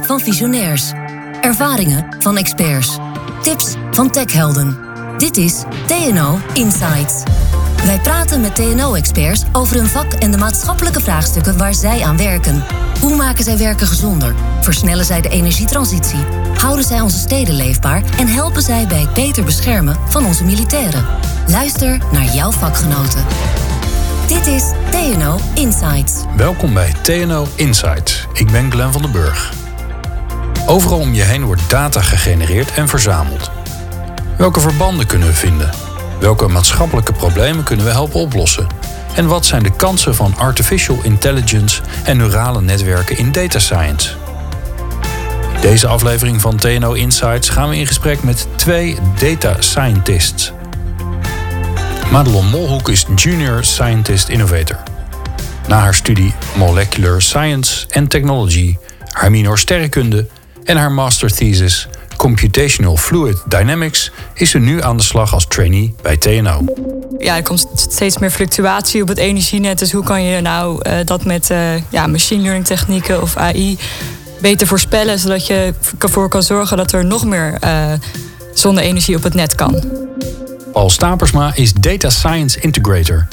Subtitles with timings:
[0.00, 0.92] van visionairs.
[1.40, 2.98] Ervaringen van experts.
[3.42, 4.78] Tips van techhelden.
[5.18, 7.22] Dit is TNO Insights.
[7.84, 12.64] Wij praten met TNO-experts over hun vak en de maatschappelijke vraagstukken waar zij aan werken.
[13.00, 14.34] Hoe maken zij werken gezonder?
[14.60, 16.24] Versnellen zij de energietransitie?
[16.58, 18.02] Houden zij onze steden leefbaar?
[18.18, 21.06] En helpen zij bij het beter beschermen van onze militairen?
[21.46, 23.24] Luister naar jouw vakgenoten.
[24.28, 26.24] Dit is TNO Insights.
[26.36, 28.26] Welkom bij TNO Insights.
[28.32, 29.52] Ik ben Glenn van den Burg.
[30.66, 33.50] Overal om je heen wordt data gegenereerd en verzameld.
[34.38, 35.70] Welke verbanden kunnen we vinden?
[36.20, 38.66] Welke maatschappelijke problemen kunnen we helpen oplossen?
[39.14, 44.10] En wat zijn de kansen van artificial intelligence en neurale netwerken in data science?
[45.54, 50.52] In deze aflevering van TNO Insights gaan we in gesprek met twee data scientists.
[52.12, 54.76] Madelon Molhoek is Junior Scientist Innovator.
[55.66, 58.76] Na haar studie Molecular Science and Technology,
[59.12, 60.26] haar minor sterrenkunde
[60.64, 65.94] en haar master thesis Computational Fluid Dynamics is ze nu aan de slag als trainee
[66.02, 66.64] bij TNO.
[67.18, 69.78] Ja, er komt steeds meer fluctuatie op het energienet.
[69.78, 73.78] Dus hoe kan je nou uh, dat met uh, ja, machine learning technieken of AI
[74.40, 77.92] beter voorspellen, zodat je ervoor kan zorgen dat er nog meer uh,
[78.54, 80.06] zonne-energie op het net kan?
[80.78, 83.28] Paul Stapersma is Data Science Integrator.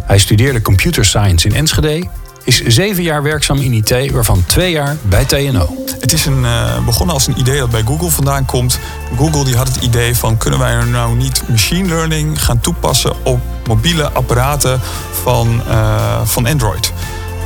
[0.00, 2.08] Hij studeerde Computer Science in Enschede
[2.44, 5.84] is zeven jaar werkzaam in IT, waarvan twee jaar bij TNO.
[6.00, 8.78] Het is een, uh, begonnen als een idee dat bij Google vandaan komt.
[9.16, 13.40] Google die had het idee van kunnen wij nou niet machine learning gaan toepassen op
[13.66, 14.80] mobiele apparaten
[15.22, 16.92] van, uh, van Android.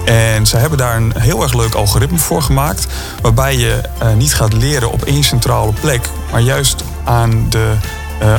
[0.05, 2.87] En ze hebben daar een heel erg leuk algoritme voor gemaakt.
[3.23, 7.75] Waarbij je uh, niet gaat leren op één centrale plek, maar juist aan de,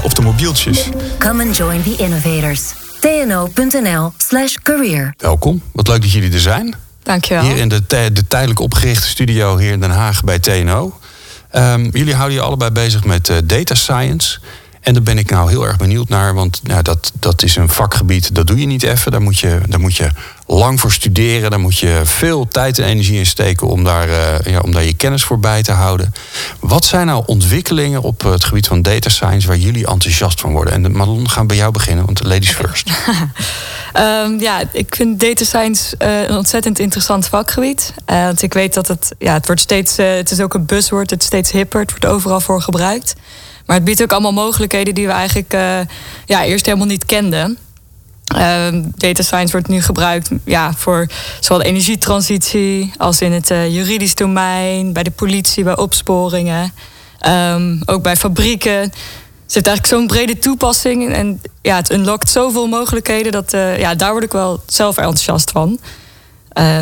[0.03, 0.89] op de mobieltjes.
[1.17, 2.73] Come and join the innovators
[3.05, 5.13] tno.nl slash career.
[5.17, 6.75] Welkom, wat leuk dat jullie er zijn.
[7.03, 7.43] Dankjewel.
[7.43, 10.83] Hier in de, de tijdelijk opgerichte studio hier in Den Haag bij TNO.
[10.83, 10.91] Um,
[11.51, 14.39] ehm, jullie houden je allebei bezig met uh, data science.
[14.85, 17.69] En daar ben ik nou heel erg benieuwd naar, want nou, dat, dat is een
[17.69, 19.11] vakgebied, dat doe je niet even.
[19.11, 20.09] Daar moet je, daar moet je
[20.47, 24.53] lang voor studeren, daar moet je veel tijd en energie in steken om daar, uh,
[24.53, 26.13] ja, om daar je kennis voor bij te houden.
[26.59, 30.73] Wat zijn nou ontwikkelingen op het gebied van data science waar jullie enthousiast van worden?
[30.73, 32.89] En Madelon, gaan bij jou beginnen, want ladies first.
[33.97, 37.93] Um, ja, ik vind data science uh, een ontzettend interessant vakgebied.
[38.11, 41.09] Uh, want ik weet dat het, ja, het wordt steeds, het is ook een buzzword,
[41.09, 43.13] het is steeds hipper, het wordt overal voor gebruikt.
[43.65, 45.51] Maar het biedt ook allemaal mogelijkheden die we eigenlijk
[46.25, 47.57] ja, eerst helemaal niet kenden.
[48.35, 51.07] Uh, data science wordt nu gebruikt ja, voor
[51.39, 56.73] zowel energietransitie als in het juridisch domein, bij de politie, bij opsporingen,
[57.27, 58.91] um, ook bij fabrieken.
[59.45, 63.95] Het heeft eigenlijk zo'n brede toepassing en ja, het unlockt zoveel mogelijkheden dat uh, ja,
[63.95, 65.79] daar word ik wel zelf enthousiast van.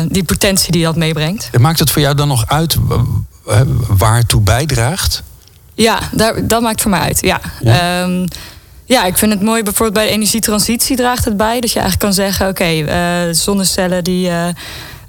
[0.08, 1.58] die potentie die dat meebrengt.
[1.58, 2.76] Maakt het voor jou dan nog uit
[3.88, 5.22] waartoe bijdraagt?
[5.74, 7.20] Ja, daar, dat maakt voor mij uit.
[7.20, 7.40] Ja.
[7.60, 8.02] Ja.
[8.02, 8.24] Um,
[8.84, 9.62] ja, ik vind het mooi.
[9.62, 11.60] Bijvoorbeeld bij de energietransitie draagt het bij.
[11.60, 14.30] Dat je eigenlijk kan zeggen: oké, okay, uh, zonnecellen die.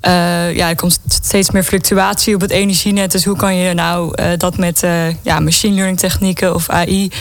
[0.05, 3.11] Uh, uh, ja, er komt steeds meer fluctuatie op het energienet.
[3.11, 4.83] Dus hoe kan je nou dat met
[5.21, 7.11] ja, machine learning technieken of AI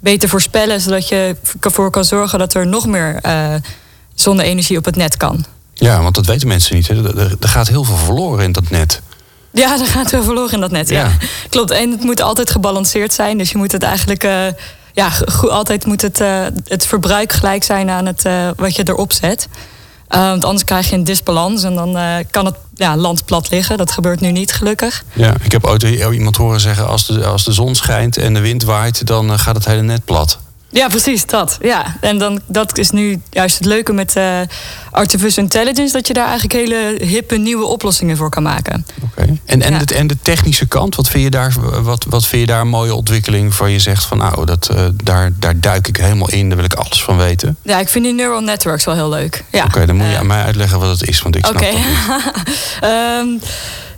[0.00, 3.20] beter voorspellen, zodat je ervoor kan zorgen dat er nog meer
[4.14, 5.44] zonne-energie op het net kan?
[5.74, 6.88] Ja, want dat weten mensen niet.
[6.88, 7.18] Hè?
[7.18, 9.00] Er, er gaat heel veel verloren in dat net.
[9.52, 10.88] Ja, er gaat veel verloren in dat net.
[10.88, 11.10] Ja.
[11.50, 11.70] Klopt.
[11.70, 13.38] En het moet altijd gebalanceerd zijn.
[13.38, 14.26] Dus je moet het eigenlijk.
[14.94, 19.12] Ja, altijd moet het, uh, het verbruik gelijk zijn aan het, uh, wat je erop
[19.12, 19.48] zet.
[20.08, 21.98] Want anders krijg je een disbalans en dan
[22.30, 23.76] kan het ja, land plat liggen.
[23.76, 25.04] Dat gebeurt nu niet, gelukkig.
[25.12, 28.40] Ja, ik heb ooit iemand horen zeggen: als de, als de zon schijnt en de
[28.40, 30.38] wind waait, dan gaat het hele net plat.
[30.74, 31.58] Ja, precies, dat.
[31.60, 31.96] Ja.
[32.00, 34.40] En dan, dat is nu juist het leuke met uh,
[34.90, 35.92] artificial intelligence...
[35.92, 38.86] dat je daar eigenlijk hele hippe nieuwe oplossingen voor kan maken.
[39.02, 39.38] Oké.
[39.44, 42.46] En, en, de, en de technische kant, wat vind, je daar, wat, wat vind je
[42.46, 43.56] daar een mooie ontwikkeling...
[43.56, 46.66] waar je zegt van nou, dat, uh, daar, daar duik ik helemaal in, daar wil
[46.66, 47.56] ik alles van weten?
[47.62, 49.44] Ja, ik vind die neural networks wel heel leuk.
[49.50, 49.64] Ja.
[49.64, 51.72] Oké, dan moet je uh, aan mij uitleggen wat het is, want ik snap okay.
[51.72, 51.82] dat
[53.22, 53.40] niet.
[53.40, 53.40] um,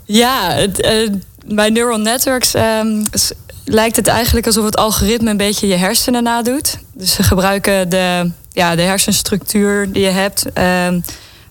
[0.23, 0.89] ja, het,
[1.47, 2.55] bij neural networks...
[2.55, 3.09] Um,
[3.69, 6.79] lijkt het eigenlijk alsof het algoritme een beetje je hersenen nadoet.
[6.93, 10.45] Dus ze gebruiken de, ja, de hersenstructuur die je hebt
[10.87, 11.05] um,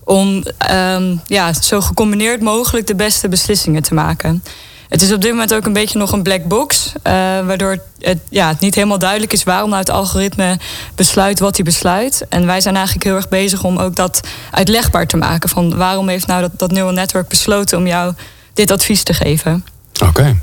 [0.04, 4.44] om um, ja, zo gecombineerd mogelijk de beste beslissingen te maken.
[4.90, 7.14] Het is op dit moment ook een beetje nog een black box, uh,
[7.46, 10.58] waardoor het, ja, het niet helemaal duidelijk is waarom nou het algoritme
[10.96, 12.26] besluit wat hij besluit.
[12.30, 14.20] En wij zijn eigenlijk heel erg bezig om ook dat
[14.52, 15.50] uitlegbaar te maken.
[15.50, 18.14] Van waarom heeft nou dat, dat neural network besloten om jou
[18.54, 19.66] dit advies te geven?
[20.04, 20.40] Oké.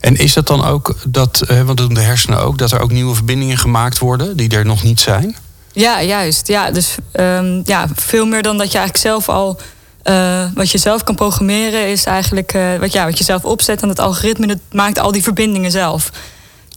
[0.00, 2.92] En is dat dan ook dat, want dat doen de hersenen ook, dat er ook
[2.92, 5.36] nieuwe verbindingen gemaakt worden die er nog niet zijn?
[5.72, 6.46] Ja, juist.
[6.46, 9.60] Ja, dus um, ja, veel meer dan dat je eigenlijk zelf al
[10.54, 13.98] wat je zelf kan programmeren is eigenlijk wat, ja, wat je zelf opzet en het
[13.98, 16.10] algoritme het maakt al die verbindingen zelf.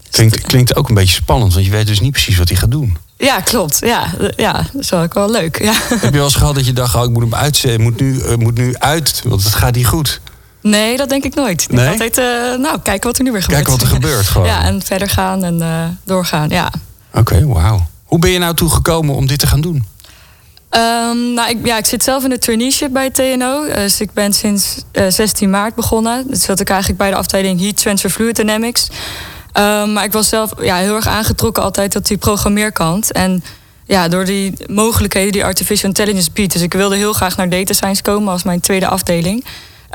[0.09, 2.71] Klinkt, klinkt ook een beetje spannend, want je weet dus niet precies wat hij gaat
[2.71, 2.97] doen.
[3.17, 3.79] Ja, klopt.
[3.79, 5.63] Ja, ja dat is ook wel leuk.
[5.63, 5.73] Ja.
[5.89, 8.13] Heb je wel eens gehad dat je dacht, oh, ik moet hem uitzetten, moet nu,
[8.13, 10.21] uh, moet nu uit, want het gaat niet goed?
[10.63, 11.61] Nee, dat denk ik nooit.
[11.61, 11.89] Ik nee?
[11.89, 12.25] altijd, uh,
[12.55, 13.63] nou, kijken wat er nu weer gebeurt.
[13.63, 14.47] Kijken wat er gebeurt gewoon.
[14.53, 16.71] Ja, en verder gaan en uh, doorgaan, ja.
[17.09, 17.87] Oké, okay, wauw.
[18.03, 19.85] Hoe ben je nou toegekomen om dit te gaan doen?
[20.69, 23.65] Um, nou, ik, ja, ik zit zelf in de traineeship bij TNO.
[23.73, 26.27] Dus ik ben sinds 16 maart begonnen.
[26.27, 28.87] Dus zat ik eigenlijk bij de afdeling Heat Transfer Fluid Dynamics.
[29.57, 33.11] Um, maar ik was zelf ja, heel erg aangetrokken altijd tot die programmeerkant.
[33.11, 33.43] En
[33.85, 36.53] ja, door die mogelijkheden die artificial intelligence biedt.
[36.53, 39.45] Dus ik wilde heel graag naar data science komen als mijn tweede afdeling.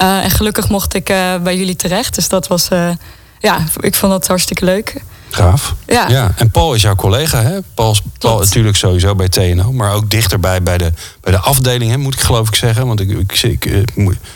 [0.01, 2.15] Uh, en gelukkig mocht ik uh, bij jullie terecht.
[2.15, 2.91] Dus dat was, uh,
[3.39, 5.03] ja, ik vond dat hartstikke leuk.
[5.31, 5.75] Gaaf.
[5.87, 6.09] Ja.
[6.09, 6.33] ja.
[6.37, 7.59] En Paul is jouw collega, hè?
[7.75, 11.91] Paul is Paul, natuurlijk sowieso bij TNO, maar ook dichterbij bij de, bij de afdeling,
[11.91, 12.87] hè, moet ik geloof ik zeggen.
[12.87, 13.91] Want ik, ik, ik, ik,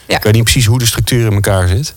[0.06, 1.94] ik weet niet precies hoe de structuur in elkaar zit.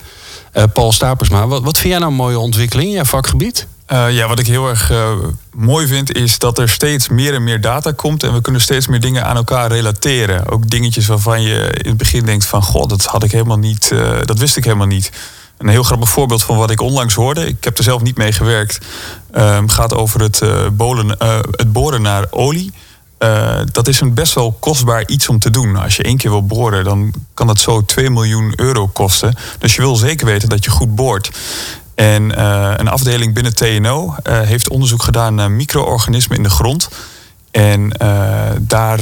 [0.74, 3.68] Paul Stapersma, wat, wat vind jij nou een mooie ontwikkeling in jouw vakgebied?
[3.92, 5.12] Uh, ja, wat ik heel erg uh,
[5.54, 8.88] mooi vind is dat er steeds meer en meer data komt en we kunnen steeds
[8.88, 10.50] meer dingen aan elkaar relateren.
[10.50, 13.90] Ook dingetjes waarvan je in het begin denkt van, god, dat had ik helemaal niet,
[13.94, 15.12] uh, dat wist ik helemaal niet.
[15.58, 18.32] Een heel grappig voorbeeld van wat ik onlangs hoorde, ik heb er zelf niet mee
[18.32, 18.80] gewerkt,
[19.32, 20.42] ehm, gaat over het,
[20.74, 21.16] bolen,
[21.52, 22.74] het boren naar olie.
[23.72, 25.76] Dat is een best wel kostbaar iets om te doen.
[25.76, 29.36] Als je één keer wil boren, dan kan dat zo 2 miljoen euro kosten.
[29.60, 31.32] Dus je wil zeker weten dat je goed boort.
[31.96, 36.90] En uh, een afdeling binnen TNO uh, heeft onderzoek gedaan naar micro-organismen in de grond.
[37.52, 37.90] En
[38.60, 39.00] daar,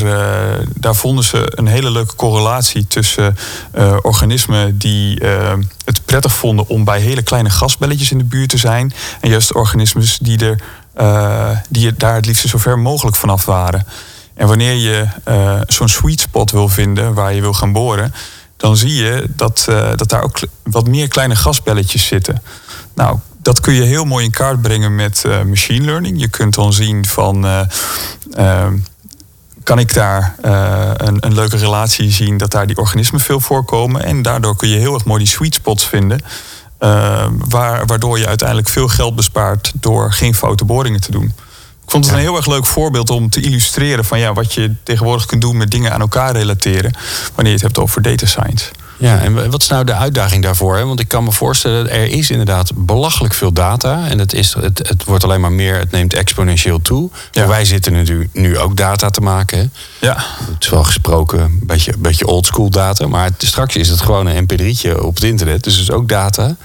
[0.74, 3.38] daar vonden ze een hele leuke correlatie tussen
[4.02, 5.24] organismen die
[5.86, 8.94] het prettig vonden om bij hele kleine gasbelletjes in de buurt te zijn.
[9.22, 13.88] En juist organismen die, er, die daar het liefst zo ver mogelijk vanaf waren.
[14.34, 15.08] En wanneer je
[15.68, 18.14] zo'n sweet spot wil vinden waar je wil gaan boren,
[18.58, 19.66] dan zie je dat,
[19.96, 22.42] dat daar ook wat meer kleine gasbelletjes zitten.
[22.96, 26.20] Nou, dat kun je heel mooi in kaart brengen met uh, machine learning.
[26.20, 27.46] Je kunt dan zien van.
[29.64, 34.04] kan ik daar een, een, leuke relatie zien dat daar die organismen veel voorkomen.
[34.04, 36.20] En daardoor kun je heel erg mooi die sweet spots vinden.
[37.50, 41.34] waar, waardoor je uiteindelijk veel geld bespaart door geen foute boringen te doen.
[41.86, 44.74] Ik vond het een heel erg leuk voorbeeld om te illustreren van ja, wat je
[44.84, 46.94] tegenwoordig kunt doen met dingen aan elkaar relateren.
[47.36, 48.72] Wanneer je het hebt over data science.
[48.98, 50.86] Ja, en wat is nou de uitdaging daarvoor?
[50.86, 54.08] Want ik kan me voorstellen, er is inderdaad belachelijk veel data.
[54.08, 57.10] En het, is, het, het wordt alleen maar meer, het neemt exponentieel toe.
[57.32, 59.74] Wij zitten nu, nu ook data te maken.
[60.00, 60.16] Ja.
[60.54, 63.08] Het is wel gesproken, een beetje, beetje oldschool data.
[63.08, 65.64] Maar straks is het gewoon een mp3'tje op het internet.
[65.64, 66.56] Dus het is ook data.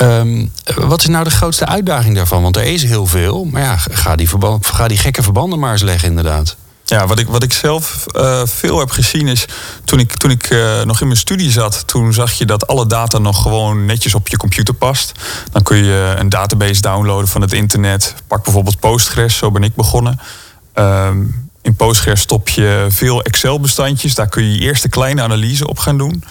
[0.00, 2.42] Um, wat is nou de grootste uitdaging daarvan?
[2.42, 3.44] Want er is heel veel.
[3.44, 6.56] Maar ja, ga die, verband, ga die gekke verbanden maar eens leggen inderdaad.
[6.92, 9.44] Ja, wat ik, wat ik zelf uh, veel heb gezien is...
[9.84, 11.86] toen ik, toen ik uh, nog in mijn studie zat...
[11.86, 15.12] toen zag je dat alle data nog gewoon netjes op je computer past.
[15.52, 18.14] Dan kun je een database downloaden van het internet.
[18.26, 20.20] Pak bijvoorbeeld Postgres, zo ben ik begonnen.
[20.74, 24.14] Um, in Postgres stop je veel Excel-bestandjes.
[24.14, 26.24] Daar kun je je eerste kleine analyse op gaan doen...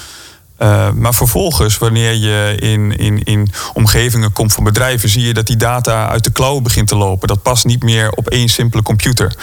[0.62, 5.48] Uh, maar vervolgens, wanneer je in, in, in omgevingen komt van bedrijven, zie je dat
[5.48, 7.28] die data uit de klauwen begint te lopen.
[7.28, 9.36] Dat past niet meer op één simpele computer.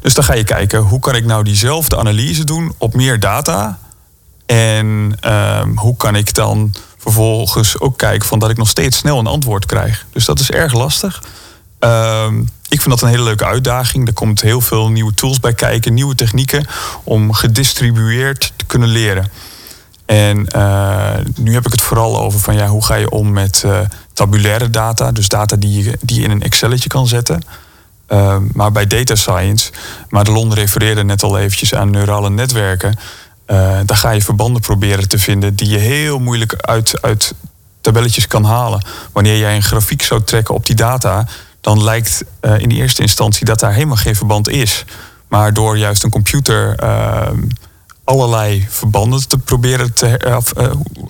[0.00, 3.78] Dus dan ga je kijken, hoe kan ik nou diezelfde analyse doen op meer data?
[4.46, 9.18] En uh, hoe kan ik dan vervolgens ook kijken van dat ik nog steeds snel
[9.18, 10.06] een antwoord krijg.
[10.12, 11.22] Dus dat is erg lastig.
[11.80, 12.26] Uh,
[12.68, 14.06] ik vind dat een hele leuke uitdaging.
[14.06, 16.66] Er komt heel veel nieuwe tools bij kijken, nieuwe technieken
[17.04, 19.30] om gedistribueerd te kunnen leren.
[20.08, 23.62] En uh, nu heb ik het vooral over van ja, hoe ga je om met
[23.66, 23.80] uh,
[24.12, 27.42] tabulaire data, dus data die je, die in een Excelletje kan zetten.
[28.08, 29.70] Uh, maar bij data science,
[30.08, 32.98] Madelon refereerde net al eventjes aan neurale netwerken.
[33.46, 37.34] daar ga je verbanden proberen te vinden die je heel moeilijk uit, uit
[37.80, 38.84] tabelletjes kan halen.
[39.12, 41.26] Wanneer jij een grafiek zou trekken op die data,
[41.60, 42.24] dan lijkt
[42.58, 44.84] in eerste instantie dat daar helemaal geen verband is.
[45.28, 47.38] Maar door juist een computer ehm,
[48.08, 50.20] allerlei verbanden te proberen te.
[50.26, 50.38] Uh,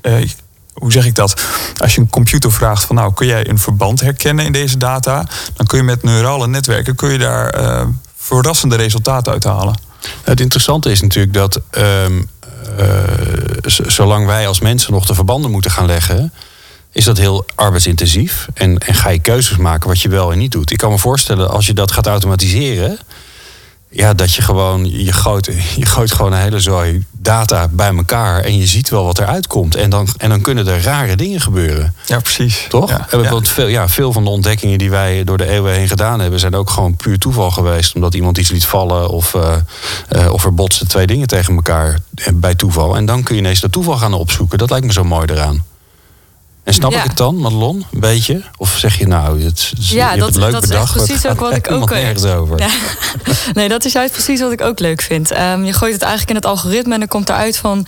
[0.02, 0.28] uh,
[0.73, 1.43] hoe zeg ik dat?
[1.76, 5.26] Als je een computer vraagt van nou kun jij een verband herkennen in deze data,
[5.55, 7.87] dan kun je met neurale netwerken kun je daar
[8.17, 9.81] verrassende resultaten uithalen.
[10.23, 12.23] Het interessante is natuurlijk dat ehm,
[13.87, 16.33] zolang wij als mensen nog de verbanden moeten gaan leggen,
[16.93, 18.49] is dat heel arbeidsintensief.
[18.55, 20.71] En, en ga je keuzes maken wat je wel en niet doet.
[20.71, 22.99] Ik kan me voorstellen, als je dat gaat automatiseren,
[23.90, 28.40] ja, dat je gewoon, je gooit, je gooit gewoon een hele zooi data bij elkaar
[28.40, 29.75] en je ziet wel wat eruit komt.
[29.75, 31.95] En dan, en dan kunnen er rare dingen gebeuren.
[32.07, 32.66] Ja, precies.
[32.68, 32.90] Toch?
[32.90, 33.30] Ja, En ja.
[33.30, 36.40] Want veel, ja, veel van de ontdekkingen die wij door de eeuwen heen gedaan hebben,
[36.40, 37.95] zijn ook gewoon puur toeval geweest.
[37.95, 39.54] Omdat iemand iets liet vallen of, eh,
[40.09, 42.97] eh, of er botsen twee dingen tegen elkaar eh, bij toeval.
[42.97, 44.59] En dan kun je ineens dat toeval gaan opzoeken.
[44.59, 45.64] Dat lijkt me zo mooi eraan.
[46.68, 46.98] En snap Ja.
[47.02, 48.42] ik het dan, Madelon, een beetje?
[48.56, 51.04] Of zeg je nou, het, het- je Ja, dat, het leuk dat is bedacht, het
[51.04, 52.58] precies ook wat ik ook nergens over.
[52.60, 52.68] Ja.
[53.54, 55.30] Nee, dat is juist precies wat ik ook leuk vind.
[55.30, 57.87] Ehm, je gooit het eigenlijk in het algoritme en dan komt eruit van...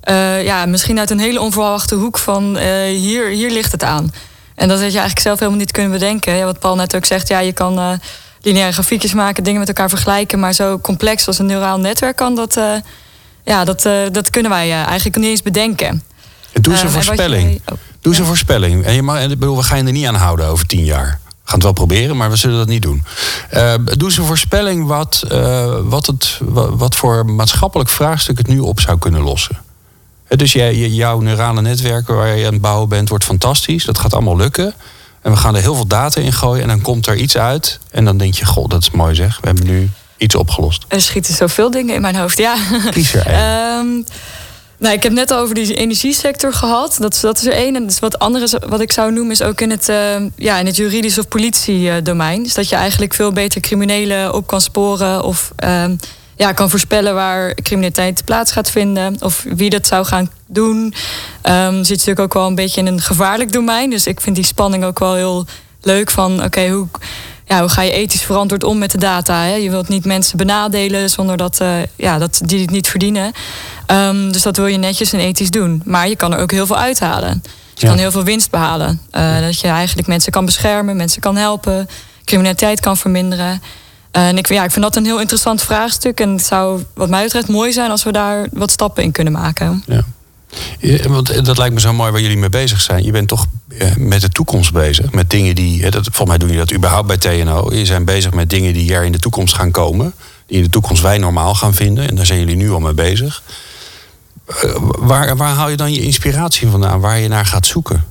[0.00, 4.12] eh, ja, misschien uit een hele onverwachte hoek van eh, hier, hier ligt het aan.
[4.54, 6.34] En dat had je eigenlijk zelf helemaal niet kunnen bedenken.
[6.34, 7.90] Ja, wat Paul net ook zegt, ja, je kan eh,
[8.42, 9.44] lineaire grafiekjes maken...
[9.44, 12.34] dingen met elkaar vergelijken, maar zo complex als een neuraal netwerk kan...
[12.34, 12.60] dat,
[13.44, 13.82] ja, dat,
[14.12, 16.02] dat kunnen wij eigenlijk niet eens bedenken.
[16.52, 17.60] En doe eens een Ehm, voorspelling.
[17.72, 18.84] oh, Doe eens een voorspelling.
[18.84, 20.84] En je mag, en ik bedoel, we gaan je er niet aan houden over tien
[20.84, 21.18] jaar.
[21.24, 23.04] We gaan het wel proberen, maar we zullen dat niet doen.
[23.50, 28.46] Eh, doe eens een voorspelling wat, eh, wat, het, wa- wat voor maatschappelijk vraagstuk het
[28.46, 29.56] nu op zou kunnen lossen.
[30.28, 33.84] Dus jij, jouw neurale netwerken waar je aan het bouwen bent, wordt fantastisch.
[33.84, 34.74] Dat gaat allemaal lukken.
[35.22, 36.62] En we gaan er heel veel data in gooien.
[36.62, 37.78] En dan komt er iets uit.
[37.90, 39.38] En dan denk je, goh, dat is mooi zeg.
[39.40, 40.84] We hebben nu iets opgelost.
[40.88, 42.56] Er schieten zoveel dingen in mijn hoofd, ja.
[42.90, 43.38] Kies er één.
[43.78, 43.86] Ehm,
[44.78, 46.96] nou, ik heb net al over die energiesector gehad.
[47.00, 47.76] Dat, is- dat is er één.
[47.76, 50.66] En dus wat andere wat ik zou noemen is ook in het, ehm, ja, in
[50.66, 52.42] het juridisch of politiedomein.
[52.42, 55.96] Dus dat je eigenlijk veel beter criminelen op kan sporen of ehm,
[56.36, 60.94] ja, kan voorspellen waar criminaliteit plaats gaat vinden of wie dat zou gaan doen.
[61.42, 63.90] Ehm zit natuurlijk ook wel een beetje in een gevaarlijk domein.
[63.90, 65.46] Dus ik vind die spanning ook wel heel
[65.82, 66.86] leuk van oké, hoe,
[67.48, 69.42] ja, hoe ga je ethisch verantwoord om met de data?
[69.42, 69.54] Hè?
[69.54, 73.32] Je wilt niet mensen benadelen zonder dat, eh, ja, dat die het niet verdienen.
[73.86, 75.82] Ehm, dus dat wil je netjes en ethisch doen.
[75.84, 77.40] Maar je kan er ook heel veel uithalen.
[77.42, 77.88] Dus je Ja.
[77.88, 79.00] kan heel veel winst behalen.
[79.10, 81.88] Eh, Dat je eigenlijk mensen kan beschermen, mensen kan helpen,
[82.24, 83.62] criminaliteit kan verminderen.
[84.10, 86.20] Eh, en ik, ja, ik vind dat een heel interessant vraagstuk.
[86.20, 89.32] En het zou wat mij betreft mooi zijn als we daar wat stappen in kunnen
[89.32, 89.82] maken.
[89.86, 90.00] Ja.
[90.78, 93.04] Ja, want dat lijkt me zo mooi waar jullie mee bezig zijn.
[93.04, 93.46] Je bent toch
[93.78, 95.12] eh, met de toekomst bezig.
[95.12, 95.90] Met dingen die.
[95.90, 97.72] Dat, volgens mij doen jullie dat überhaupt bij TNO.
[97.74, 100.14] Je zijn bezig met dingen die er in de toekomst gaan komen.
[100.46, 102.08] Die in de toekomst wij normaal gaan vinden.
[102.08, 103.42] En daar zijn jullie nu al mee bezig.
[104.46, 107.00] Eh, waar, waar haal je dan je inspiratie vandaan?
[107.00, 108.04] Waar je naar gaat zoeken?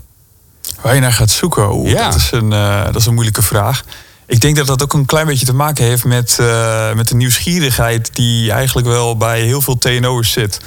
[0.81, 2.05] Waar je naar gaat zoeken, Oeh, Ja.
[2.09, 3.83] dat, is een, eh, dat is een moeilijke vraag.
[4.25, 7.15] Ik denk dat dat ook een klein beetje te maken heeft met, eh, met de
[7.15, 10.59] nieuwsgierigheid die eigenlijk wel bij heel veel TNO'ers zit.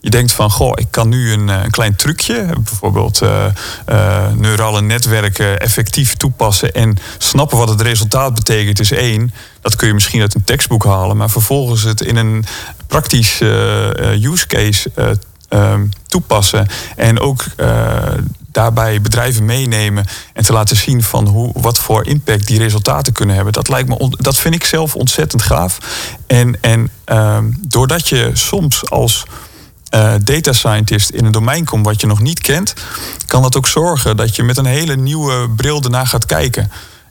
[0.00, 3.46] Je denkt van, goh, ik kan nu een, eh, een klein trucje, bijvoorbeeld eh,
[3.86, 9.32] eh, neurale netwerken effectief toepassen en snappen wat het resultaat betekent is één.
[9.60, 12.44] Dat kun je misschien uit een tekstboek halen, maar vervolgens het in een
[12.88, 15.10] praktisch eh, eh, use case eh,
[15.48, 16.66] ehm, toepassen.
[16.96, 18.12] En ook eh,
[18.52, 23.34] daarbij bedrijven meenemen en te laten zien van hoe, wat voor impact die resultaten kunnen
[23.34, 23.52] hebben.
[23.52, 25.78] Dat, lijkt me dat vind ik zelf ontzettend gaaf.
[26.26, 29.24] En, en ehm, doordat je soms als
[29.88, 32.74] eh, data scientist in een domein komt wat je nog niet kent,
[33.26, 36.62] kan dat ook zorgen dat je met een hele nieuwe bril ernaar gaat kijken.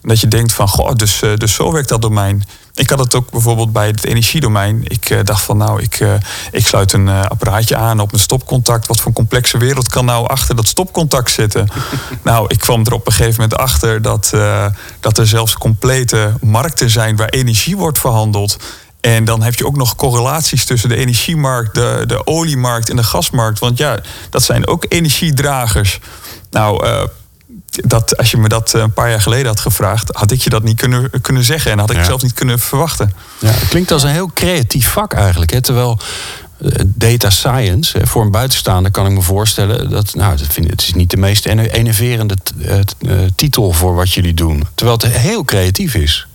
[0.02, 2.44] En dat je denkt van, goh, dus, eh, dus zo werkt dat domein.
[2.74, 4.84] Ik had het ook bijvoorbeeld bij het energiedomein.
[4.84, 6.06] Ik eh, dacht van, nou, ik,
[6.52, 8.88] ik sluit een apparaatje aan op mijn stopcontact.
[8.88, 11.68] Wat voor een complexe wereld kan nou achter dat stopcontact zitten?
[12.24, 14.34] nou, ik kwam er op een gegeven moment achter dat,
[15.00, 18.58] dat er zelfs complete markten zijn waar energie wordt verhandeld.
[19.16, 23.04] En dan heb je ook nog correlaties tussen de energiemarkt, de, de oliemarkt en de
[23.04, 23.60] gasmarkt.
[23.60, 24.00] Want ja,
[24.30, 26.00] dat zijn ook energiedragers.
[26.52, 27.04] Nou, eh,
[27.70, 30.64] dat, als je me dat een paar jaar geleden had gevraagd, had ik je dat
[30.64, 31.72] niet kunnen, kunnen zeggen.
[31.72, 32.04] En had ik Ja.
[32.04, 33.14] zelf niet kunnen verwachten.
[33.40, 35.52] Ja, het klinkt als een heel creatief vak eigenlijk.
[35.52, 35.62] Hè?
[35.62, 36.00] Terwijl
[36.62, 39.90] eh, data science, voor een buitenstaander kan ik me voorstellen...
[39.90, 42.80] dat nou, dat vind, het is niet de meest ene- enerverende eh,
[43.36, 44.68] titel voor wat jullie doen.
[44.76, 46.27] Terwijl het heel creatief is.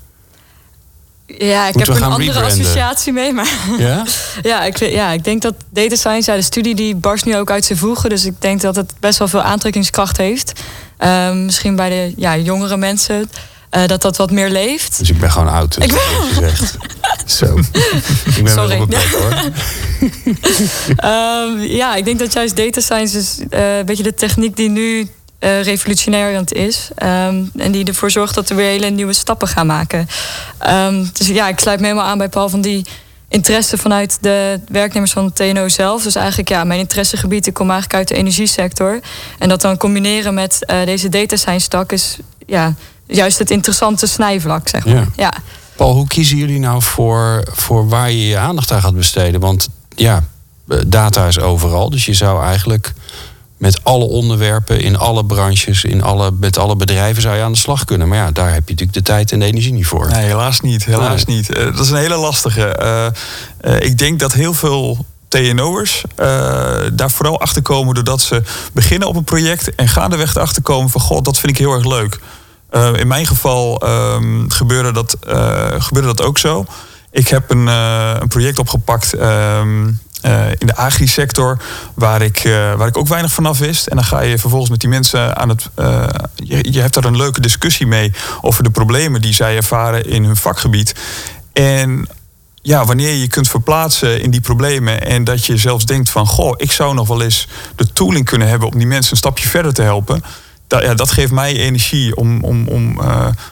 [1.38, 2.60] Ja, ik Moeten heb er een andere rebranden?
[2.60, 3.32] associatie mee.
[3.32, 3.48] Maar
[3.78, 4.04] Ja?
[4.42, 7.50] ja, ik, ja, ik denk dat data science, ja, de studie die barst nu ook
[7.50, 8.10] uit zijn voegen.
[8.10, 10.52] Dus ik denk dat het best wel veel aantrekkingskracht heeft.
[10.98, 13.30] Ehm, misschien bij de ja, jongere mensen,
[13.70, 14.98] eh, dat dat wat meer leeft.
[14.98, 15.76] Dus ik ben gewoon oud.
[15.76, 15.98] Ik Ik
[16.32, 16.76] gezegd.
[17.26, 17.58] Zo.
[18.24, 18.68] Ik ben Sorry.
[18.68, 19.32] wel op mijn plek hoor.
[20.96, 24.68] Ehm, ja, ik denk dat juist data science is eh, een beetje de techniek die
[24.68, 25.08] nu
[25.42, 26.88] eh revolutionairend is.
[26.94, 30.08] Ehm, en die ervoor zorgt dat we weer hele nieuwe stappen gaan maken.
[30.58, 32.86] Ehm, dus ja, ik sluit me helemaal aan bij Paul van die
[33.28, 36.02] interesse vanuit de werknemers van TNO zelf.
[36.02, 39.00] Dus eigenlijk, ja, mijn interessegebied, ik kom eigenlijk uit de energiesector.
[39.38, 42.74] En dat dan combineren met eh, deze data science tak is ja,
[43.06, 44.94] juist het interessante snijvlak, zeg maar.
[44.94, 45.06] Ja.
[45.16, 45.32] ja.
[45.76, 49.40] Paul, hoe kiezen jullie nou voor, voor waar je je aandacht aan gaat besteden?
[49.40, 50.24] Want ja,
[50.68, 51.90] eh, data is overal.
[51.90, 52.92] Dus je zou eigenlijk
[53.62, 57.58] met alle onderwerpen, in alle branches, in alle, met alle bedrijven zou je aan de
[57.58, 58.08] slag kunnen.
[58.08, 60.08] Maar ja, daar heb je natuurlijk de tijd en de energie niet voor.
[60.08, 60.84] Nee, helaas niet.
[60.84, 61.56] Helaas niet.
[61.56, 62.76] Uh, dat is een hele lastige.
[63.64, 66.02] Uh, ik denk dat heel veel TNO'ers
[66.92, 68.42] daar vooral achter komen doordat ze
[68.72, 71.84] beginnen op een project en gaandeweg erachter komen van god, dat vind ik heel erg
[71.84, 72.20] leuk.
[72.98, 75.16] in mijn geval um, gebeurde, dat,
[75.78, 76.64] gebeurde dat ook zo.
[77.10, 79.14] Ik heb een, een project opgepakt.
[79.20, 81.58] Um, uh, in de agri-sector,
[81.94, 83.86] waar, ik, uh, waar ik ook weinig vanaf wist.
[83.86, 85.68] En dan ga je vervolgens met die mensen aan het.
[85.76, 90.04] Uh, je, je hebt daar een leuke discussie mee over de problemen die zij ervaren
[90.04, 90.94] in hun vakgebied.
[91.52, 92.08] En
[92.54, 96.26] ja, wanneer je je kunt verplaatsen in die problemen en dat je zelfs denkt van,
[96.26, 99.48] goh, ik zou nog wel eens de tooling kunnen hebben om die mensen een stapje
[99.48, 100.24] verder te helpen.
[100.66, 103.00] Dat, ja, dat geeft mij energie om, om, om,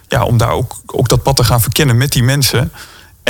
[0.09, 2.73] ja, om daar ook, ook dat pad te gaan verkennen met die mensen.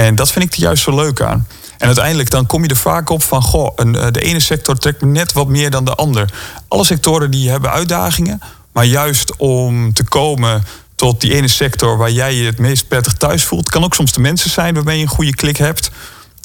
[0.07, 1.47] En dat vind ik er juist zo leuk aan.
[1.79, 4.79] En uiteindelijk dan kom je er vaak op van, goh, een, eh, de ene sector
[4.79, 6.33] trekt me net wat meer dan de ander.
[6.69, 8.41] Alle sectoren die hebben uitdagingen,
[8.73, 10.65] maar juist om te komen
[10.95, 14.13] tot die ene sector waar jij je het meest prettig thuis voelt, kan ook soms
[14.13, 15.91] de mensen zijn waarmee je een goede klik hebt.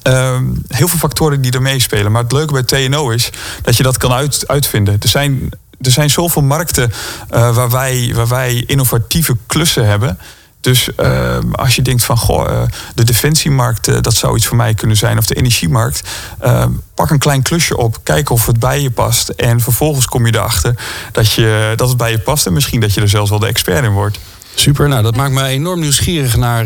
[0.07, 2.12] Uh, heel veel factoren die er meespelen.
[2.12, 3.29] Maar het leuke bij TNO is
[3.62, 4.97] dat je dat kan uit, uitvinden.
[5.00, 5.50] Er zijn,
[5.81, 6.91] er zijn zoveel markten
[7.33, 10.17] uh, waar, wij, waar wij innovatieve klussen hebben.
[10.65, 12.62] Dus uh, als je denkt van goh, uh,
[12.95, 16.01] de defensiemarkt, uh, dat zou iets voor mij kunnen zijn, of de energiemarkt,
[16.39, 19.29] ehm, pak een klein klusje op, kijk of het bij je past.
[19.29, 20.75] En vervolgens kom je erachter
[21.12, 23.48] dat, je, dat het bij je past en misschien dat je er zelfs wel de
[23.48, 24.19] expert in wordt.
[24.53, 26.65] Super, nou dat maakt me enorm nieuwsgierig naar,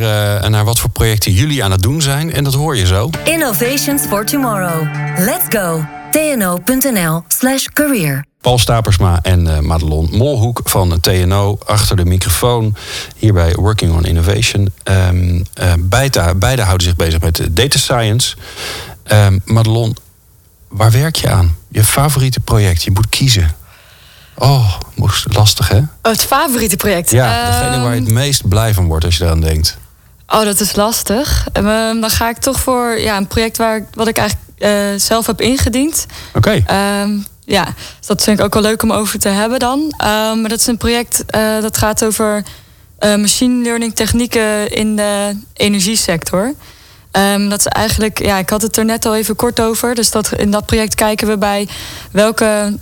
[0.49, 2.33] naar wat voor projecten jullie aan het doen zijn.
[2.33, 3.09] En dat hoor je zo.
[3.23, 4.87] Innovations for Tomorrow.
[5.17, 5.98] Let's go.
[6.11, 8.25] tno.nl slash career.
[8.41, 12.75] Paul Stapersma en uh, Madelon Molhoek van TNO achter de microfoon.
[13.15, 14.73] Hier bij Working on Innovation.
[14.83, 18.35] Um, uh, beide, beide, houden zich bezig met data science.
[19.11, 19.97] Um, Madelon,
[20.67, 21.55] waar werk je aan?
[21.69, 23.55] Je favoriete project, je moet kiezen.
[24.35, 24.73] Oh,
[25.23, 25.77] lastig hè?
[25.77, 27.11] Oh, het favoriete project?
[27.11, 29.77] Ja, degene waar je het ehm, meest blij van wordt als je eraan denkt.
[30.27, 31.47] Oh, dat is lastig.
[31.53, 34.48] dan ga ik toch voor ja, een project waar, wat ik eigenlijk
[34.97, 36.05] zelf heb ingediend.
[36.33, 36.61] Oké.
[36.63, 37.01] Okay.
[37.01, 37.63] Um, ja,
[37.97, 39.79] dus dat vind ik ook wel leuk om over te hebben dan.
[39.79, 42.43] Um, maar dat is een project uh, dat gaat over
[42.99, 46.53] uh, machine learning technieken in de energiesector.
[47.11, 49.95] Um, dat is eigenlijk, ja, ik had het er net al even kort over.
[49.95, 51.67] Dus dat, in dat project kijken we bij
[52.11, 52.77] welke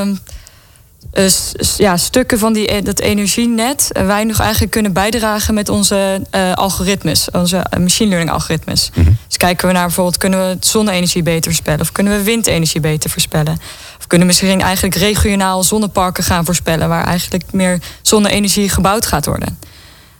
[0.00, 0.18] um,
[1.12, 1.28] uh,
[1.76, 6.52] ja, stukken van die, e-, dat energienet wij nog eigenlijk kunnen bijdragen met onze uh,
[6.52, 8.90] algoritmes, onze machine learning algoritmes.
[8.94, 9.16] Mm -hmm.
[9.26, 13.10] Dus kijken we naar bijvoorbeeld, kunnen we zonne-energie beter voorspellen of kunnen we windenergie beter
[13.10, 13.58] voorspellen?
[14.10, 19.58] kunnen misschien eigenlijk regionaal zonneparken gaan voorspellen, waar eigenlijk meer zonne-energie gebouwd gaat worden.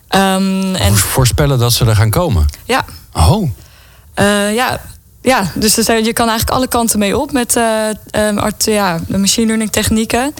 [0.08, 2.46] Um, en voorspellen dat ze er gaan komen?
[2.64, 2.84] Ja.
[3.12, 3.50] Oh.
[4.54, 4.80] Ja,
[5.22, 9.18] ja, dus je kan eigenlijk alle kanten mee op met uh, um, art, ja, de
[9.18, 10.34] machine learning technieken.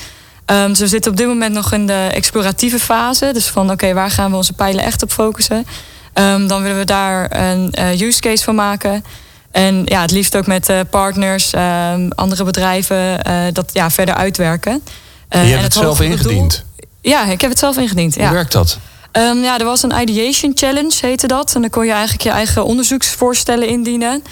[0.50, 3.30] Um, dus we zitten op dit moment nog in de exploratieve fase.
[3.32, 5.66] Dus van oké, okay, waar gaan we onze pijlen echt op focussen?
[6.14, 9.04] Um, dan willen we daar een uh, use case van maken.
[9.50, 14.14] En ja, het liefst ook met uh, partners, uh, andere bedrijven, uh, dat ja, verder
[14.14, 14.82] uitwerken.
[15.28, 16.64] je hebt het, het zelf ingediend?
[16.76, 18.14] Doel, ja, ik heb het zelf ingediend.
[18.14, 18.78] Hoe werkt dat?
[19.12, 21.54] Um, ja, er was een ideation challenge, heette dat.
[21.54, 24.22] En dan kon je eigenlijk je eigen onderzoeksvoorstellen indienen.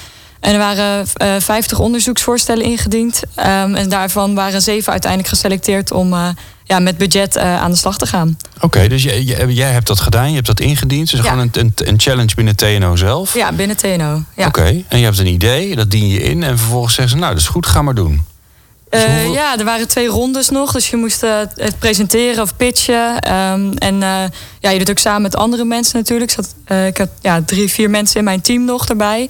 [0.40, 3.22] En er waren uh, 50 onderzoeksvoorstellen ingediend.
[3.36, 6.28] Um, en daarvan waren zeven uiteindelijk geselecteerd om uh,
[6.64, 8.38] ja, met budget uh, aan de slag te gaan.
[8.56, 11.10] Oké, okay, dus jij, jij, hebt dat gedaan, je hebt dat ingediend.
[11.10, 11.30] Dus ja.
[11.30, 13.34] gewoon een, een, een, challenge binnen TNO zelf?
[13.34, 14.22] Ja, binnen TNO.
[14.36, 14.46] Ja.
[14.46, 16.42] Oké, en je hebt een idee, dat dien je in.
[16.42, 18.22] En vervolgens zeggen ze, nou, dat is goed, ga maar doen.
[18.90, 20.72] Uh, ja, er waren twee rondes nog.
[20.72, 23.34] Dus je moest uh, het presenteren of pitchen.
[23.34, 24.24] Um, en uh,
[24.60, 26.30] ja, je doet ook samen met andere mensen natuurlijk.
[26.30, 26.54] Zat,
[26.86, 29.20] ik had ja, drie, vier mensen in mijn team nog erbij.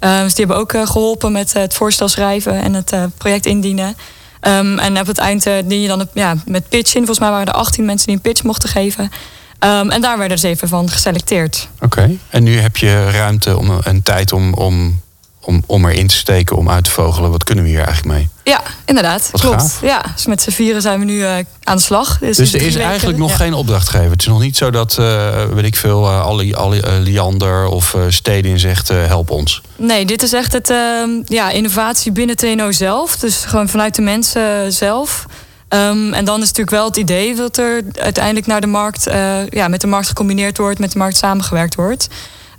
[0.00, 3.96] Um, dus die hebben ook geholpen met het voorstel schrijven en het project indienen.
[4.40, 6.98] Um, en op het eind dien je dan ja, met pitchen.
[6.98, 9.10] Volgens mij waren er 18 mensen die een pitch mochten geven.
[9.58, 11.68] en daar werden ze even van geselecteerd.
[11.80, 15.00] Oké, en nu heb je ruimte om een tijd om, om
[15.40, 17.30] om, om erin te steken, om uit te vogelen.
[17.30, 18.28] Wat kunnen we hier eigenlijk mee?
[18.44, 19.28] Ja, inderdaad.
[19.30, 19.60] Wat klopt.
[19.60, 19.82] Gaaf.
[19.82, 22.18] Ja, dus met z'n vieren zijn we nu uh, aan de slag.
[22.18, 24.10] Dus, dus er is eigenlijk nog geen opdrachtgever.
[24.10, 27.96] Het is nog niet zo dat, uh, weet ik veel, uh, Ali, Ali, Liander of
[28.08, 29.62] Stedin zegt, help ons.
[29.76, 33.16] Nee, dit is echt het ehm, ja, innovatie binnen TNO zelf.
[33.16, 35.26] Dus gewoon vanuit de mensen zelf.
[35.68, 39.04] Um, en dan is natuurlijk wel het idee dat er uiteindelijk naar de markt,
[39.50, 42.08] ja, met de markt gecombineerd wordt, met de markt samengewerkt wordt.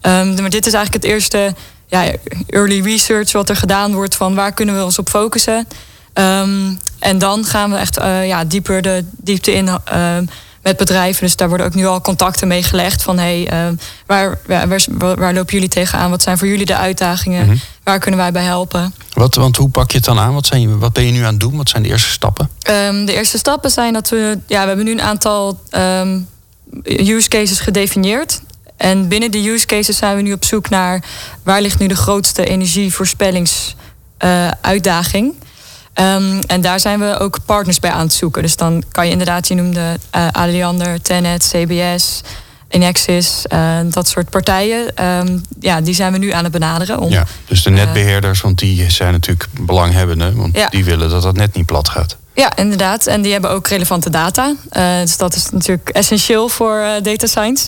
[0.01, 1.53] Um, maar dit is eigenlijk het eerste
[1.91, 2.11] ja,
[2.47, 5.67] early research wat er gedaan wordt van waar kunnen we ons op focussen.
[6.13, 10.17] Um, en dan gaan we echt uh, ja, dieper de diepte in uh,
[10.61, 11.23] met bedrijven.
[11.23, 13.03] Dus daar worden ook nu al contacten mee gelegd.
[13.03, 14.67] Van hey, uh, waar, waar,
[15.15, 16.09] waar, lopen jullie tegenaan?
[16.09, 17.45] Wat zijn voor jullie de uitdagingen?
[17.45, 17.55] Mhm.
[17.83, 18.93] Waar kunnen wij bij helpen?
[19.13, 20.33] Wat, want hoe pak je het dan aan?
[20.33, 21.57] Wat, zijn, wat ben je nu aan het doen?
[21.57, 22.49] Wat zijn de eerste stappen?
[22.69, 24.39] Um, de eerste stappen zijn dat we...
[24.47, 26.27] Ja, we hebben nu een aantal um,
[26.83, 28.41] use cases gedefinieerd.
[28.81, 31.03] En binnen de use cases zijn we nu op zoek naar...
[31.43, 35.33] waar ligt nu de grootste energievoorspellingsuitdaging...
[35.33, 35.39] Uh,
[35.99, 38.41] Um, en daar zijn we ook partners bij aan het zoeken.
[38.41, 42.21] Dus dan kan je inderdaad, je noemde uh, Aliander, Tenet, CBS,
[42.69, 45.05] Inexis, uh, dat soort partijen.
[45.05, 46.99] Um, ja, die zijn we nu aan het benaderen.
[46.99, 50.35] Om, ja, dus de netbeheerders, want die zijn natuurlijk belanghebbende.
[50.35, 50.69] Want ja.
[50.69, 52.17] die willen dat dat net niet plat gaat.
[52.33, 53.07] Ja, inderdaad.
[53.07, 54.55] En die hebben ook relevante data.
[54.71, 57.67] Uh, dus dat is natuurlijk essentieel voor uh, data science.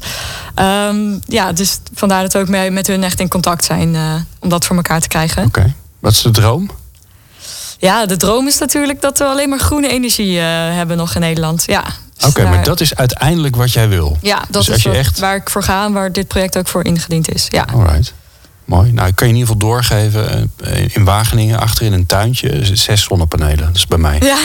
[0.56, 4.14] Um, ja, dus vandaar dat we ook mee, met hun echt in contact zijn uh,
[4.40, 5.46] om dat voor elkaar te krijgen.
[5.46, 5.60] Oké.
[5.60, 5.74] Okay.
[6.00, 6.70] Wat is de droom?
[7.78, 11.64] Ja, de droom is natuurlijk dat we alleen maar groene energie hebben nog in Nederland.
[11.66, 11.84] Ja.
[12.18, 14.18] Oké, okay, maar dat is uiteindelijk wat jij wil.
[14.22, 15.20] Ja, dat dus is echt...
[15.20, 17.46] waar ik voor ga en waar dit project ook voor ingediend is.
[17.50, 17.68] Ja.
[17.74, 18.14] Alright.
[18.66, 18.92] Mooi.
[18.92, 20.52] Nou, ik kan je in ieder geval doorgeven.
[20.64, 23.66] Eh, in Wageningen, achter in een tuintje, zes zonnepanelen.
[23.66, 24.20] Dat is bij mij.
[24.22, 24.38] Ja,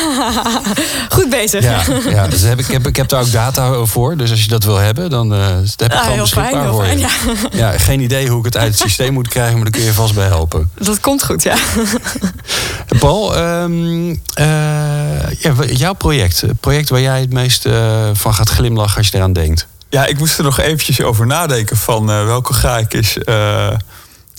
[1.16, 1.62] goed bezig.
[1.62, 4.16] Ja, ja dus heb ik, heb, ik heb daar ook data voor.
[4.16, 6.86] Dus als je dat wil hebben, dan uh, heb ik ah, gewoon beschikbaar fijn, voor
[6.86, 6.98] je.
[6.98, 7.08] ja.
[7.52, 7.78] ja.
[7.78, 10.14] geen idee hoe ik het uit het systeem moet krijgen, maar daar kun je vast
[10.14, 10.70] bij helpen.
[10.74, 11.56] Dat komt goed, ja.
[13.00, 14.16] Paul, um, uh,
[15.38, 16.40] ja, jouw project.
[16.40, 17.68] Het project waar jij het meest
[18.12, 19.66] van gaat glimlachen als je eraan denkt.
[19.90, 23.16] Ja, ik moest er nog eventjes over nadenken van welke ga ik eens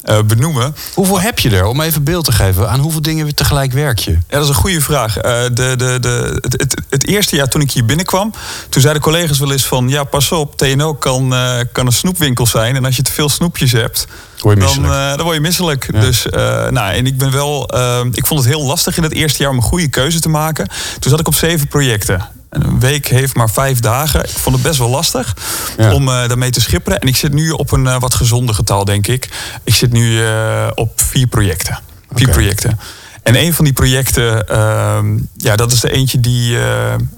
[0.03, 0.75] uh, benoemen.
[0.93, 2.69] Hoeveel heb je er, om even beeld te geven?
[2.69, 4.11] Aan hoeveel dingen tegelijk werk je?
[4.11, 5.17] Ja, dat is een goede vraag.
[5.17, 8.33] Uh, de, de, de, het, het, eerste jaar toen ik hier binnenkwam...
[8.69, 9.89] toen zeiden collega's wel eens van...
[9.89, 12.75] ja, pas op, TNO kan, uh, kan een snoepwinkel zijn...
[12.75, 14.07] en als je te veel snoepjes hebt...
[14.39, 16.01] Word dan, dan word je misselijk.
[16.01, 16.25] Dus,
[16.69, 17.63] nou, en ik ben wel.
[18.11, 20.69] ik vond het heel lastig in het eerste jaar om een goede keuze te maken.
[20.99, 22.38] Toen zat ik op zeven projecten.
[22.49, 24.23] Een week heeft maar vijf dagen.
[24.23, 25.35] Ik vond het best wel lastig
[25.77, 26.99] om uh, daarmee te schipperen.
[26.99, 29.29] En ik zit nu op een uh, wat gezonder getal, denk ik.
[29.63, 31.79] Ik zit nu uh, op vier projecten.
[32.11, 32.33] Vier okay.
[32.33, 32.79] projecten.
[33.23, 36.57] En een van die projecten, ehm, ja, dat is de eentje die,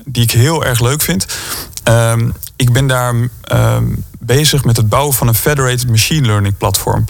[0.05, 1.25] die ik heel erg leuk vind.
[1.83, 3.15] Um, ik ben daar
[3.51, 7.05] um, bezig met het bouwen van een federated machine learning platform.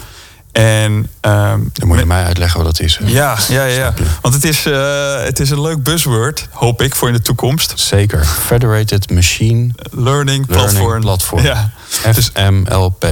[0.52, 2.98] En, um, Dan moet je mij uitleggen wat dat is.
[3.04, 3.94] Ja, ja, ja.
[4.20, 7.72] Want het is, uh, het is een leuk buzzword, hoop ik, voor in de toekomst.
[7.76, 8.24] Zeker.
[8.24, 11.00] Federated Machine Learning Platform.
[11.00, 11.42] platform.
[11.42, 11.70] Ja.
[11.88, 13.06] FMLP.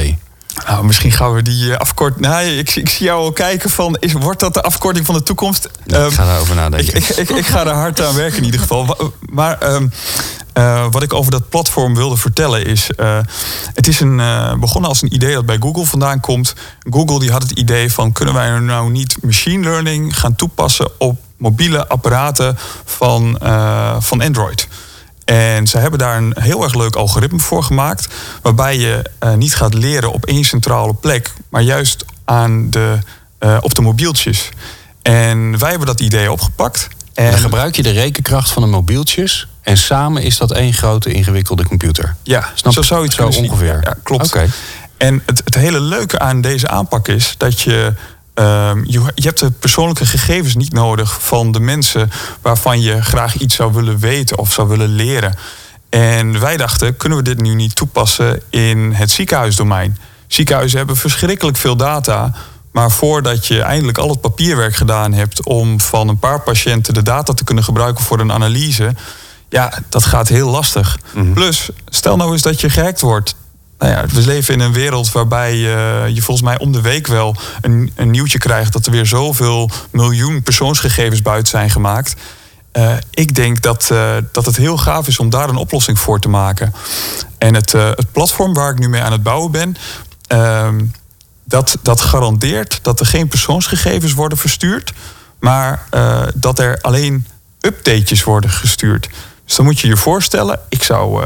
[0.66, 2.26] Nou, misschien gaan we die uh, afkorting.
[2.26, 5.22] Nou, ik, ik, zie jou al kijken van, is, wordt dat de afkorting van de
[5.22, 5.68] toekomst?
[5.86, 6.96] Ja, ik ga daarover nadenken.
[6.96, 9.12] Ik, ik, ik, ga er hard aan werken in ieder geval.
[9.30, 9.92] Maar um,
[10.54, 12.90] uh, wat ik over dat platform wilde vertellen is...
[12.96, 13.18] Uh,
[13.74, 16.54] het is een, uh, begonnen als een idee dat bij Google vandaan komt.
[16.90, 18.12] Google die had het idee van...
[18.12, 20.90] kunnen wij nou niet machine learning gaan toepassen...
[20.98, 23.38] op mobiele apparaten van,
[23.98, 24.68] van Android...
[25.30, 28.08] En ze hebben daar een heel erg leuk algoritme voor gemaakt.
[28.42, 32.98] Waarbij je uh, niet gaat leren op één centrale plek, maar juist aan de,
[33.40, 34.48] uh, op de mobieltjes.
[35.02, 36.88] En wij hebben dat idee opgepakt.
[37.14, 39.48] En dan gebruik je de rekenkracht van de mobieltjes.
[39.62, 42.14] En samen is dat één grote ingewikkelde computer.
[42.22, 43.80] Ja, Snap zo zou je het zo ongeveer.
[43.82, 44.26] Ja, klopt.
[44.26, 44.48] Okay.
[44.96, 47.94] En het, het hele leuke aan deze aanpak is dat je
[48.40, 53.36] Um, je, je, hebt de persoonlijke gegevens niet nodig van de mensen waarvan je graag
[53.36, 55.34] iets zou willen weten of zou willen leren.
[55.88, 59.98] En wij dachten, kunnen we dit nu niet toepassen in het ziekenhuisdomein?
[60.26, 62.34] Ziekenhuizen hebben verschrikkelijk veel data.
[62.70, 67.02] Maar voordat je eindelijk al het papierwerk gedaan hebt om van een paar patiënten de
[67.02, 68.94] data te kunnen gebruiken voor een analyse,
[69.48, 70.98] ja, dat gaat heel lastig.
[71.14, 71.32] Mhm.
[71.32, 73.34] Plus, stel nou eens dat je gehackt wordt
[73.80, 77.06] nou ja, we leven in een wereld waarbij uh, je volgens mij om de week
[77.06, 82.14] wel een, een, nieuwtje krijgt dat er weer zoveel miljoen persoonsgegevens buiten zijn gemaakt.
[82.72, 86.20] Uh, ik denk dat, uh, dat het heel gaaf is om daar een oplossing voor
[86.20, 86.74] te maken.
[87.38, 89.76] En het, het platform waar ik nu mee aan het bouwen ben,
[90.26, 90.84] ehm,
[91.44, 94.92] dat, dat garandeert dat er geen persoonsgegevens worden verstuurd,
[95.38, 95.88] maar
[96.34, 97.26] dat er alleen
[97.60, 99.08] updates worden gestuurd.
[99.44, 101.24] Dus dan moet je je voorstellen, ik zou.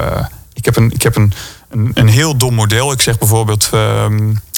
[0.53, 1.33] ik heb een, ik heb een
[1.75, 2.93] een, een heel dom model.
[2.93, 4.07] Ik zeg bijvoorbeeld, uh,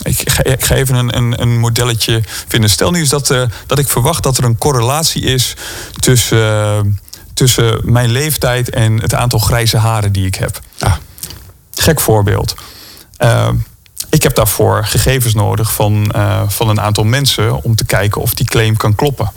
[0.03, 2.71] ik, ga, ik, ga, even een, een, een, modelletje vinden.
[2.71, 5.55] Stel nu eens dat, uh, dat ik verwacht dat er een correlatie is
[5.99, 6.93] tussen, uh,
[7.35, 10.61] tussen mijn leeftijd en het aantal grijze haren die ik heb.
[10.79, 10.93] Ah.
[11.75, 12.55] Gek voorbeeld.
[13.17, 13.55] Ehm,
[14.11, 18.35] ik heb daarvoor gegevens nodig van, uh, van een aantal mensen om te kijken of
[18.35, 19.33] die claim kan kloppen.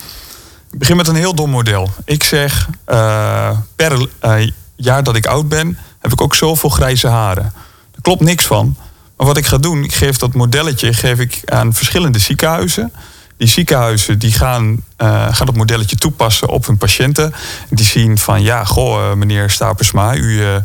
[0.71, 1.89] Ik begin met een heel dom model.
[2.05, 2.69] Ik zeg
[3.75, 4.07] per
[4.75, 7.53] jaar dat ik oud ben, heb ik ook zoveel grijze haren
[8.01, 8.75] klopt niks van.
[9.17, 12.91] Maar wat ik ga doen, ik geef dat modelletje geef ik aan verschillende ziekenhuizen.
[13.38, 17.33] Die ziekenhuizen die gaan, uh, gaan dat modelletje toepassen op hun patiënten.
[17.69, 20.55] Die zien van ja, goh, eh, meneer Stapersma, u, uh,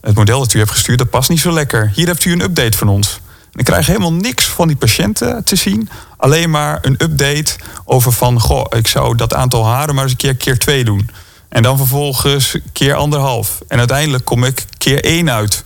[0.00, 1.90] het model dat u hebt gestuurd, dat past niet zo lekker.
[1.94, 3.20] Hier hebt u een update van ons.
[3.54, 5.88] Ik krijg helemaal niks van die patiënten te zien.
[6.16, 10.18] Alleen maar een update over van, goh, ik zou dat aantal haren maar eens een
[10.18, 11.10] keer keer twee doen.
[11.48, 13.60] En dan vervolgens keer anderhalf.
[13.68, 15.64] En uiteindelijk kom ik keer één uit.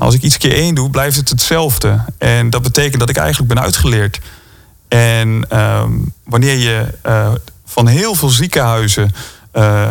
[0.00, 2.04] Als ik iets keer één doe, blijft het hetzelfde.
[2.18, 4.20] En dat betekent dat ik eigenlijk ben uitgeleerd.
[4.88, 5.92] En ehm,
[6.24, 7.32] wanneer je uh,
[7.64, 9.12] van heel veel ziekenhuizen
[9.54, 9.90] uh,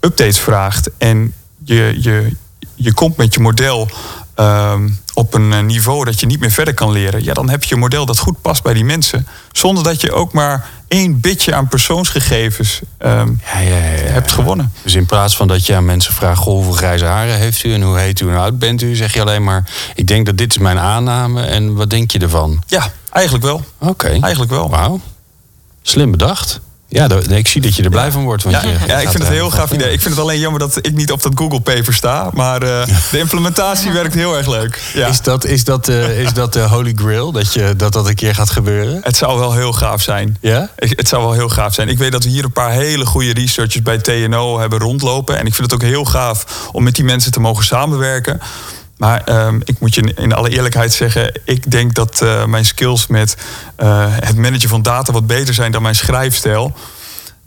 [0.00, 1.32] updates vraagt en
[1.64, 2.36] je, je,
[2.74, 3.88] je komt met je model
[4.34, 7.64] ehm, op een eh, niveau dat je niet meer verder kan leren, ja, dan heb
[7.64, 9.26] je een model dat goed past bij die mensen.
[9.52, 13.74] Zonder dat je ook maar één bitje aan persoonsgegevens um, ja, ja,
[14.12, 14.72] hebt gewonnen.
[14.82, 17.74] Dus in plaats van dat je aan mensen vraagt: goh, hoeveel grijze haren heeft u
[17.74, 20.26] en hoe heet u en hoe oud bent u, zeg je alleen maar: ik denk
[20.26, 22.62] dat dit is mijn aanname en wat denk je ervan?
[22.66, 23.64] Ja, eigenlijk wel.
[23.78, 24.08] Oké.
[24.08, 24.70] Eigenlijk wel.
[24.70, 25.00] Wauw.
[25.82, 26.60] Slim bedacht.
[26.88, 28.42] Ja, ik zie dat je er blij van wordt.
[28.42, 29.92] Want ja, je ja ik vind het een heel gaaf idee.
[29.92, 32.30] Ik vind het alleen jammer dat ik niet op dat Google paper sta.
[32.32, 34.82] Maar uh, de implementatie werkt heel erg leuk.
[34.94, 35.06] Ja.
[35.06, 38.14] Is, dat, is, dat, uh, is dat de holy grail, dat, je, dat dat een
[38.14, 39.00] keer gaat gebeuren?
[39.02, 40.36] Het zou wel heel gaaf zijn.
[40.40, 40.70] Ja?
[40.76, 41.88] het zou wel heel gaaf zijn.
[41.88, 45.38] Ik weet dat we hier een paar hele goede researchers bij TNO hebben rondlopen.
[45.38, 48.40] En ik vind het ook heel gaaf om met die mensen te mogen samenwerken.
[48.96, 53.06] Maar um, ik moet je in alle eerlijkheid zeggen, ik denk dat uh, mijn skills
[53.06, 53.36] met
[53.82, 56.74] uh, het managen van data wat beter zijn dan mijn schrijfstijl.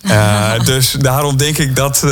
[0.02, 2.12] Uh, dus daarom denk ik dat uh,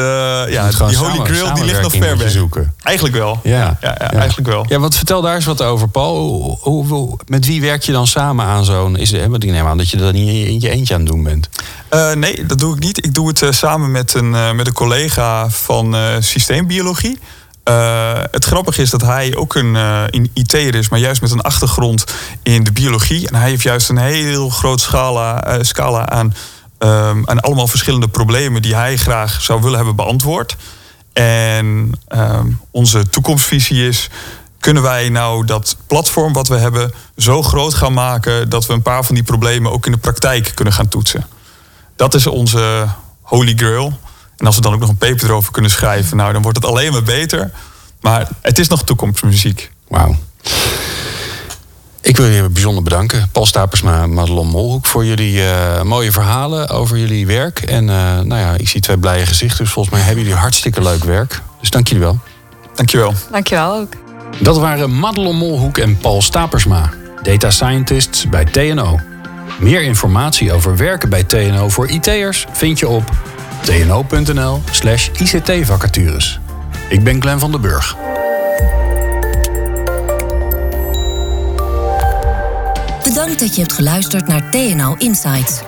[0.50, 2.32] ja, die Holy Grail die ligt nog ver weg.
[2.32, 2.73] Zoeken.
[2.84, 3.39] Eigenlijk wel.
[3.43, 3.52] Ja.
[3.52, 4.65] Ja, ja, ja, eigenlijk wel.
[4.69, 6.58] Ja, wat vertel daar eens wat over, Paul.
[6.62, 8.97] Hoe, hoe, met wie werk je dan samen aan zo'n...
[8.97, 11.23] Is, want ik neem aan dat je dat niet in je eentje aan het doen
[11.23, 11.50] bent.
[11.93, 13.06] Uh, nee, dat doe ik niet.
[13.06, 17.19] Ik doe het samen met een, met een collega van systeembiologie.
[17.67, 20.03] Uh, het grappige is dat hij ook een uh,
[20.34, 22.06] IT'er is, maar juist met een achtergrond
[22.43, 23.27] in de biologie.
[23.27, 26.34] En hij heeft juist een heel groot scala, uh, scala aan,
[26.80, 30.56] um, allemaal verschillende problemen die hij graag zou willen hebben beantwoord.
[31.13, 34.10] En um, onze toekomstvisie is.
[34.60, 38.82] Kunnen wij nou dat platform wat we hebben zo groot gaan maken dat we een
[38.82, 41.25] paar van die problemen ook in de praktijk kunnen gaan toetsen?
[41.95, 42.88] Dat is onze
[43.21, 43.99] holy grail.
[44.38, 46.67] En als we dan ook nog een paper erover kunnen schrijven, nou, dan wordt het
[46.67, 47.52] alleen maar beter.
[48.02, 49.71] Maar het is nog toekomstmuziek.
[49.88, 50.15] Wauw.
[52.02, 56.97] Ik wil je bijzonder bedanken, Paul Stapersma Madelon Molhoek, voor jullie uh, mooie verhalen over
[56.97, 57.60] jullie werk.
[57.60, 60.82] En uh, nou ja, ik zie twee blije gezichten, dus volgens mij hebben jullie hartstikke
[60.82, 61.41] leuk werk.
[61.60, 62.19] Dus dank jullie wel.
[62.76, 63.13] Dankjewel.
[63.32, 63.93] Dankjewel ook.
[64.39, 66.89] Dat waren Madelon Molhoek en Paul Stapersma,
[67.23, 69.00] data scientists bij TNO.
[69.60, 73.12] Meer informatie over werken bij TNO voor IT'ers vind je op
[73.67, 76.39] tno.nl slash ICT-vacatures.
[76.89, 77.95] Ik ben Glenn van den Burg.
[83.03, 85.62] Bedankt dat je hebt geluisterd naar TNO Insights.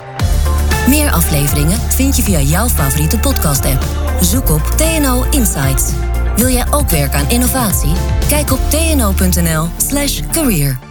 [0.88, 3.85] Meer afleveringen vind je via jouw favoriete podcast-app.
[4.21, 5.91] Zoek op TNO Insights.
[6.35, 7.93] Wil jij ook werken aan innovatie?
[8.27, 10.88] Kijk op tno.nl/career.